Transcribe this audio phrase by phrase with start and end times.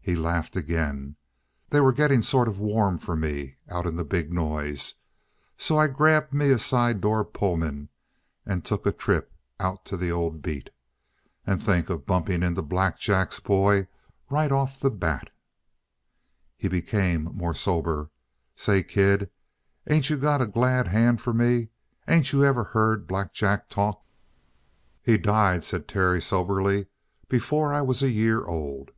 [0.00, 1.14] He laughed again.
[1.68, 4.94] "They were getting sort of warm for me out in the big noise.
[5.56, 7.88] So I grabbed me a side door Pullman
[8.44, 10.70] and took a trip out to the old beat.
[11.46, 13.86] And think of bumping into Black Jack's boy
[14.28, 15.30] right off the bat!"
[16.56, 18.10] He became more sober.
[18.56, 19.30] "Say, kid,
[19.88, 21.68] ain't you got a glad hand for me?
[22.08, 24.02] Ain't you ever heard Black Jack talk?"
[25.00, 26.86] "He died," said Terry soberly,
[27.28, 28.90] "before I was a year old."